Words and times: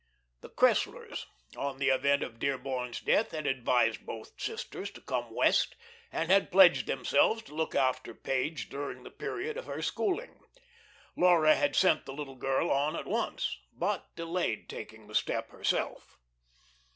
The 0.39 0.49
Cresslers 0.49 1.27
on 1.55 1.77
the 1.77 1.89
event 1.89 2.23
of 2.23 2.39
Dearborn's 2.39 3.01
death 3.01 3.33
had 3.33 3.45
advised 3.45 4.03
both 4.03 4.31
sisters 4.41 4.89
to 4.89 5.01
come 5.01 5.29
West, 5.31 5.75
and 6.11 6.31
had 6.31 6.51
pledged 6.51 6.87
themselves 6.87 7.43
to 7.43 7.53
look 7.53 7.75
after 7.75 8.15
Page 8.15 8.67
during 8.69 9.03
the 9.03 9.11
period 9.11 9.57
of 9.57 9.67
her 9.67 9.83
schooling. 9.83 10.39
Laura 11.15 11.53
had 11.53 11.75
sent 11.75 12.07
the 12.07 12.13
little 12.13 12.33
girl 12.35 12.71
on 12.71 12.95
at 12.95 13.05
once, 13.05 13.59
but 13.73 14.09
delayed 14.15 14.67
taking 14.67 15.05
the 15.05 15.13
step 15.13 15.51
herself. 15.51 16.17